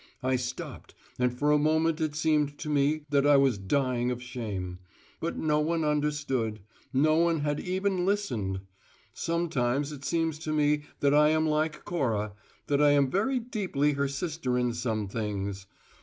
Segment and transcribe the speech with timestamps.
[0.23, 4.19] I stopped, and for a moment it seemed to me that I was dying of
[4.19, 4.79] shame.
[5.19, 6.59] But no one understood.
[6.91, 8.61] No one had even listened....
[9.13, 12.33] Sometimes it seems to me that I am like Cora,
[12.65, 15.67] that I am very deeply her sister in some things.